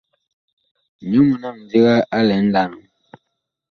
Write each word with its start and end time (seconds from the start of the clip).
Nyɔ 1.09 1.19
mɔɔn 1.27 1.41
a 1.47 1.49
mindiga 1.57 1.93
a 2.15 2.17
lɛ 2.27 2.35
nlaam. 2.45 2.73